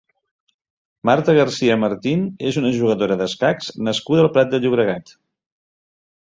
[1.09, 5.15] Marta García Martín és una jugadora d'escacs nascuda al Prat de Llobregat.